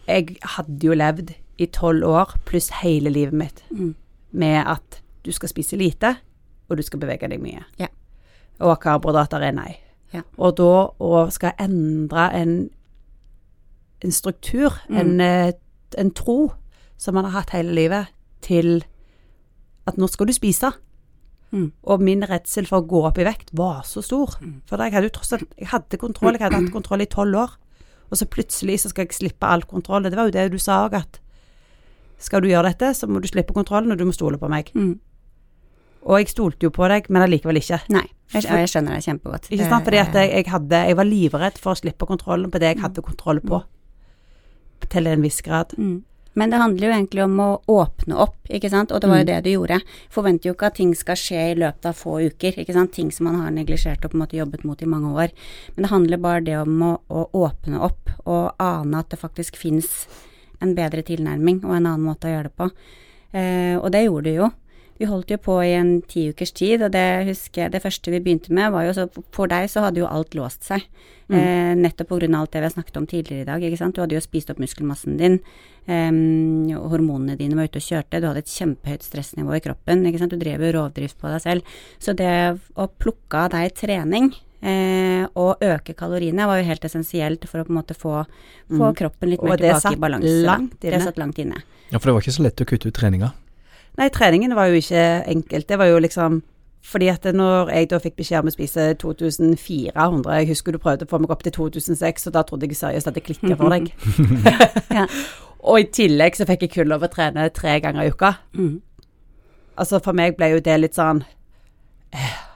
[0.09, 3.95] jeg hadde jo levd i tolv år pluss hele livet mitt Mm.
[4.33, 6.15] med at du skal spise lite,
[6.71, 7.65] og du skal bevege deg mye.
[7.79, 7.89] Ja.
[8.61, 9.70] Og karbohydrater er nei.
[10.12, 10.23] Ja.
[10.38, 12.55] Og da å skal endre en,
[14.05, 14.96] en struktur, Mm.
[15.01, 15.53] en, eh,
[15.99, 16.53] en tro
[16.99, 18.07] som man har hatt hele livet,
[18.42, 18.85] til
[19.87, 20.73] at nå skal du spise.
[21.53, 21.73] Mm.
[21.85, 24.37] Og min redsel for å gå opp i vekt var så stor.
[24.40, 24.61] Mm.
[24.66, 27.35] For jeg hadde jo tross alt Jeg hadde kontroll, jeg hadde hatt kontroll i tolv
[27.35, 27.51] år.
[28.11, 30.03] Og så plutselig så skal jeg slippe all kontroll.
[30.03, 31.20] Det var jo det du sa òg, at
[32.18, 34.70] skal du gjøre dette, så må du slippe kontrollen, og du må stole på meg.
[34.75, 34.99] Mm.
[36.03, 37.81] Og jeg stolte jo på deg, men allikevel ikke.
[37.93, 39.51] Nei, jeg, jeg skjønner det kjempegodt.
[39.53, 39.85] Ikke sant?
[39.85, 42.81] Fordi at jeg, jeg hadde Jeg var livredd for å slippe kontrollen på det jeg
[42.85, 43.63] hadde kontroll på.
[44.91, 45.75] Til en viss grad.
[45.79, 45.99] Mm.
[46.39, 49.25] Men det handler jo egentlig om å åpne opp, ikke sant, og det var jo
[49.25, 49.27] Mm.
[49.27, 49.81] det du gjorde.
[50.15, 53.11] Forventer jo ikke at ting skal skje i løpet av få uker, ikke sant, ting
[53.11, 55.31] som man har neglisjert og på en måte jobbet mot i mange år.
[55.75, 59.57] Men det handler bare det om å, å åpne opp og ane at det faktisk
[59.59, 60.07] fins
[60.63, 62.71] en bedre tilnærming og en annen måte å gjøre det på.
[63.35, 64.51] Eh, og det gjorde du jo.
[65.01, 68.13] Vi holdt jo på i en ti ukers tid, og det husker jeg, det første
[68.13, 70.85] vi begynte med var jo så For deg så hadde jo alt låst seg.
[71.31, 71.39] Mm.
[71.39, 73.95] Eh, nettopp av alt det vi har snakket om tidligere i dag, ikke sant.
[73.97, 75.41] Du hadde jo spist opp muskelmassen din.
[75.89, 76.11] Eh,
[76.93, 78.21] hormonene dine var ute og kjørte.
[78.21, 80.05] Du hadde et kjempehøyt stressnivå i kroppen.
[80.05, 80.37] ikke sant?
[80.37, 81.75] Du drev jo rovdrift på deg selv.
[81.99, 87.47] Så det å plukke av deg trening Eh, og øke kaloriene var jo helt essensielt
[87.49, 88.27] for å på en måte få,
[88.69, 88.97] få Mm.
[88.97, 90.51] kroppen litt mer tilbake i balanse.
[90.51, 91.63] Og Det satt langt inne.
[91.91, 93.33] Ja, for det var ikke så lett å kutte ut treninga.
[93.98, 95.68] Nei, treningen var jo ikke enkelt.
[95.68, 96.42] Det var jo liksom
[96.81, 101.05] fordi at når jeg da fikk beskjed om å spise 2400 Jeg husker du prøvde
[101.05, 103.72] å få meg opp til 2006, og da trodde jeg seriøst at det klikka for
[103.74, 103.90] deg.
[105.00, 105.07] Ja.
[105.61, 108.33] Og i tillegg så fikk jeg kun lov å trene tre ganger i uka.
[108.57, 108.79] Mm.
[109.76, 111.20] Altså for meg ble jo det litt sånn
[112.16, 112.50] er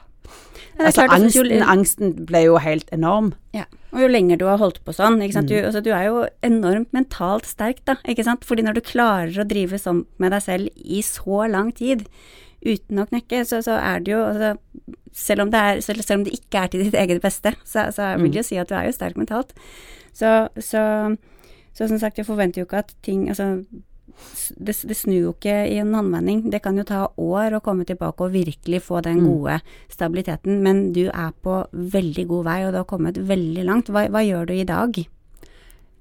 [0.78, 3.32] Altså angsten, jo- angsten ble jo helt enorm.
[3.54, 5.46] Ja, og jo lenger du har holdt på sånn, Mm.
[5.46, 9.30] du, altså, du er jo enormt mentalt sterk da, ikke sant, fordi når du klarer
[9.38, 12.06] å drive sånn med deg selv i så lang tid,
[12.64, 14.58] uten å knekke, så, så er det jo, altså,
[15.12, 17.92] selv om det, er, selv, selv om det ikke er til ditt eget beste, så,
[17.92, 18.32] så vil Mm.
[18.32, 19.52] jeg jo si at du er jo sterk mentalt.
[20.12, 21.16] Så, så,
[21.74, 23.64] så som sagt, jeg forventer jo ikke at ting, altså,
[24.58, 26.44] det, det snur jo ikke i en håndvending.
[26.52, 29.26] Det kan jo ta år å komme tilbake og virkelig få den Mm.
[29.26, 33.88] gode stabiliteten, men du er på veldig god vei, og du har kommet veldig langt.
[33.88, 35.04] Hva, hva gjør du i dag?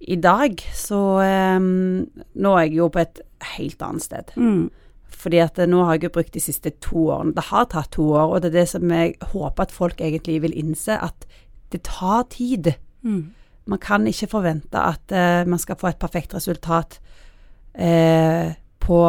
[0.04, 1.24] I dag så
[1.56, 3.22] um, Nå er jeg jo på et
[3.56, 4.34] helt annet sted.
[4.36, 4.70] Mm.
[5.08, 7.34] Fordi at eh, nå har jeg jo brukt de siste to årene.
[7.38, 10.42] Det har tatt to år, og det er det som jeg håper at folk egentlig
[10.42, 11.28] vil innse, at
[11.72, 12.74] det tar tid.
[13.02, 13.32] Mm.
[13.66, 17.00] Man kan ikke forvente at uh, man skal få et perfekt resultat
[17.74, 19.02] eh, på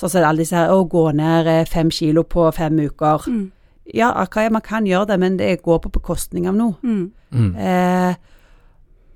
[0.00, 3.26] Sånn som alle disse her Å, gå ned eh, fem kilo på fem uker.
[3.28, 3.50] Mm.
[3.92, 6.78] Ja, okay, man kan gjøre det, men det går på bekostning av noe.
[6.80, 7.10] Mm.
[7.34, 7.50] Mm.
[7.58, 8.14] Eh,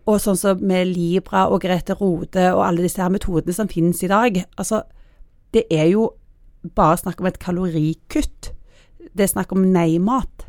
[0.04, 4.02] og sånn som med Libra og Grete Rode og alle disse her metodene som finnes
[4.04, 4.42] i dag.
[4.60, 4.82] Altså,
[5.56, 6.10] det er jo
[6.76, 8.50] bare snakk om et kalorikutt.
[9.14, 10.48] Det er snakk om nei-mat.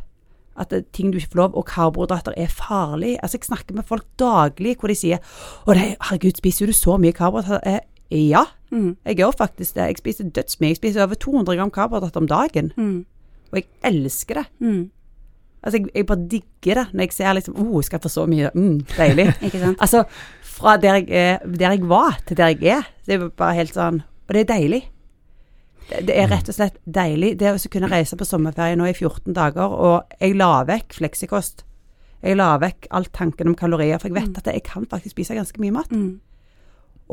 [0.60, 3.16] At det, ting du ikke får lov, og karbohydrater er farlig.
[3.22, 5.24] Altså, jeg snakker med folk daglig hvor de sier
[5.68, 7.84] Å nei, herregud, spiser du så mye karbohydrater?
[8.12, 8.98] Ja, Mm.
[9.06, 9.84] jeg gjør faktisk det.
[9.88, 10.68] Jeg spiser dødsmye.
[10.74, 12.72] Jeg spiser over 200 gram karbohydrater om dagen.
[12.78, 13.06] Mm.
[13.52, 14.46] Og jeg elsker det.
[14.60, 14.90] Mm.
[15.64, 18.26] Altså, jeg, jeg bare digger det når jeg ser liksom Å, jeg skal få så
[18.28, 18.50] mye.
[18.54, 19.28] Mm, deilig.
[19.82, 20.04] Altså,
[20.44, 22.84] fra der jeg, er, der jeg var til der jeg er.
[23.06, 24.82] Det er bare helt sånn Og det er deilig.
[25.90, 27.36] Det, det er rett og slett deilig.
[27.40, 31.64] Det å kunne reise på sommerferie nå i 14 dager, og jeg la vekk fleksikost.
[32.26, 35.36] Jeg la vekk all tanken om kalorier, for jeg vet at jeg kan faktisk spise
[35.38, 35.92] ganske mye mat.
[35.94, 36.16] Mm.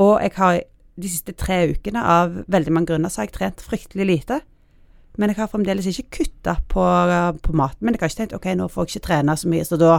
[0.00, 0.60] Og jeg har
[1.00, 4.40] de siste tre ukene av veldig mange grunner så har jeg trent fryktelig lite.
[5.20, 6.84] Men jeg har fremdeles ikke kutta på,
[7.44, 7.84] på maten.
[7.84, 9.96] Men jeg har ikke tenkt ok, nå får jeg ikke trene så mye, så da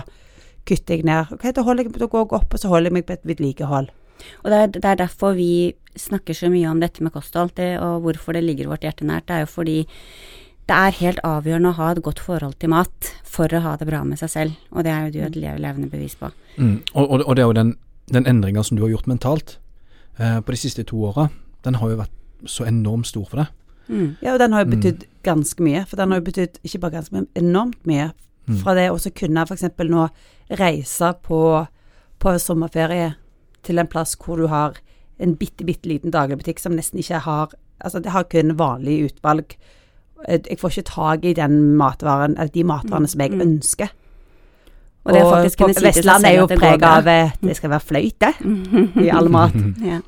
[0.69, 1.33] kutter jeg ned.
[1.35, 3.89] Ok, da, jeg, da går jeg opp, og så holder jeg meg på et vedlikehold.
[4.43, 7.75] Og det er, det er derfor vi snakker så mye om dette med kosthold, det,
[7.81, 9.27] og hvorfor det ligger vårt hjerte nært.
[9.29, 9.77] Det er jo fordi
[10.69, 13.89] det er helt avgjørende å ha et godt forhold til mat for å ha det
[13.89, 16.29] bra med seg selv, og det er jo du et levende bevis på.
[16.55, 16.77] Mm.
[16.93, 17.73] Og, og, og det er jo den,
[18.15, 19.57] den endringa som du har gjort mentalt
[20.19, 21.29] eh, på de siste to åra,
[21.63, 22.11] den har jo vært
[22.45, 23.47] så enormt stor for deg.
[23.89, 24.15] Mm.
[24.21, 24.99] Ja, og den har jo Mm.
[25.23, 25.85] ganske mye.
[25.87, 28.11] For den har jo betydd ikke bare ganske mye, men enormt mye.
[28.47, 28.57] Mm.
[28.63, 29.63] Fra det å så kunne f.eks.
[29.79, 30.09] nå
[30.51, 31.67] reise på,
[32.19, 33.15] på sommerferie
[33.63, 34.73] til en plass hvor du har
[35.19, 37.49] en bitte, bitte liten dagligbutikk som nesten ikke har
[37.83, 39.57] Altså, det har kun vanlig utvalg.
[40.29, 43.41] Eh, Jeg får ikke tak i den matvaren, eller de matvarene som jeg Mm.
[43.41, 43.89] ønsker.
[45.05, 48.29] Og og på Vestlandet er jo prega av eh, det skal være fløyte
[49.05, 49.55] i all mat.
[49.91, 49.99] Ja.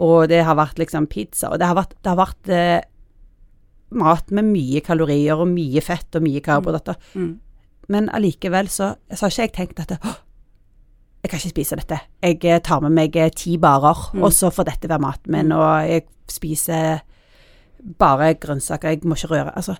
[0.00, 2.80] Og det har vært liksom pizza, og det har vært, det har vært eh,
[3.92, 6.96] mat med mye kalorier og mye fett og mye karbohydrater.
[7.14, 7.34] Mm.
[7.92, 10.14] Men allikevel så, så har ikke jeg tenkt at «Åh,
[11.22, 11.98] jeg kan ikke spise dette.
[12.24, 14.22] Jeg eh, tar med meg eh, ti barer, Mm.
[14.24, 15.58] og så får dette være maten min, Mm.
[15.60, 17.02] og jeg spiser
[17.98, 19.52] bare grønnsaker, jeg må ikke røre.
[19.56, 19.76] Altså,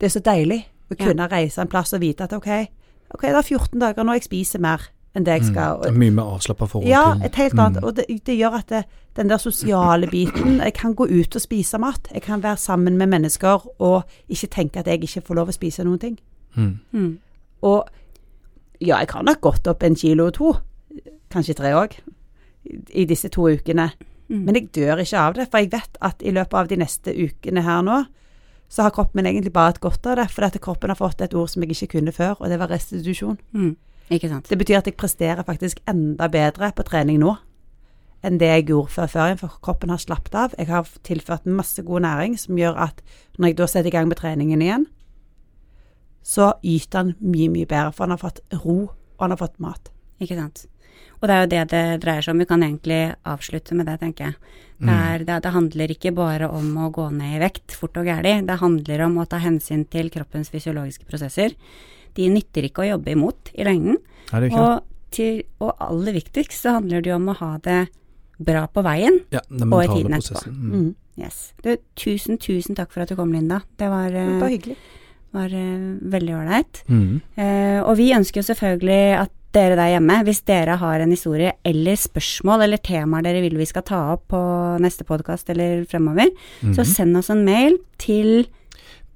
[0.00, 1.04] det er så deilig å Ja.
[1.06, 2.66] kunne reise en plass og vite at ok,
[3.10, 5.78] ok, det er 14 dager nå jeg spiser mer enn det jeg skal.
[5.78, 5.82] Mm.
[5.82, 7.80] Det er mye mer avslappa forhold Ja, til et helt annet.
[7.80, 7.86] Mm.
[7.86, 8.80] Og det, det gjør at det,
[9.14, 12.08] den der sosiale biten Jeg kan gå ut og spise mat.
[12.14, 15.54] Jeg kan være sammen med mennesker og ikke tenke at jeg ikke får lov å
[15.54, 16.18] spise noen ting.
[16.56, 16.80] Mm.
[16.92, 17.12] Mm.
[17.62, 17.84] Og
[18.80, 20.50] ja, jeg har nok gått opp en kilo og to,
[21.30, 21.94] kanskje tre òg,
[22.90, 23.90] i disse to ukene.
[24.28, 24.42] Mm.
[24.48, 27.14] Men jeg dør ikke av det, for jeg vet at i løpet av de neste
[27.14, 28.02] ukene her nå,
[28.74, 31.22] så har kroppen min egentlig bare hatt godt av det, fordi at kroppen har fått
[31.22, 33.36] et ord som jeg ikke kunne før, og det var restitusjon.
[33.54, 33.76] Mm.
[34.10, 34.48] Ikke sant.
[34.50, 37.36] Det betyr at jeg presterer faktisk enda bedre på trening nå
[38.24, 40.54] enn det jeg gjorde før ferien, for kroppen har slappet av.
[40.56, 43.02] Jeg har tilført masse god næring som gjør at
[43.36, 44.86] når jeg da setter i gang med treningen igjen,
[46.24, 49.60] så yter han mye, mye bedre, for han har fått ro, og han har fått
[49.60, 49.92] mat.
[50.24, 50.64] Ikke sant.
[51.24, 52.40] Og det er jo det det dreier seg om.
[52.42, 54.54] Vi kan egentlig avslutte med det, tenker jeg.
[54.84, 58.10] Det, er, det, det handler ikke bare om å gå ned i vekt fort og
[58.10, 58.34] gæli.
[58.44, 61.54] Det handler om å ta hensyn til kroppens fysiologiske prosesser.
[62.18, 63.96] De nytter ikke å jobbe imot i lengden.
[64.34, 64.82] Og,
[65.14, 67.78] til, og aller viktigst så handler det jo om å ha det
[68.44, 69.22] bra på veien.
[69.32, 70.50] Ja, den og i tiden etterpå.
[70.50, 70.74] Mm.
[70.74, 70.90] Mm.
[71.24, 71.38] Yes.
[71.64, 73.62] Du, tusen, tusen takk for at du kom, Linda.
[73.80, 74.76] Det var, Det eh, var hyggelig.
[75.34, 76.82] var uh, veldig ålreit.
[76.90, 77.22] Mm.
[77.38, 81.52] Uh, og vi ønsker jo selvfølgelig at dere der hjemme, hvis dere har en historie
[81.64, 84.40] eller spørsmål eller temaer dere vil vi skal ta opp på
[84.82, 86.28] neste podkast eller fremover,
[86.74, 86.90] så Mhm.
[86.90, 88.46] send oss en mail til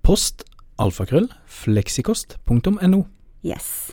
[0.02, 0.44] Post
[0.78, 3.02] alfakrøll fleksikost.no.
[3.44, 3.92] Yes.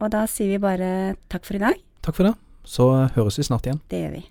[0.00, 1.74] Og da sier vi bare takk for i dag.
[2.02, 2.34] Takk for det.
[2.64, 3.80] Så høres vi snart igjen.
[3.90, 4.24] Det gjør vi.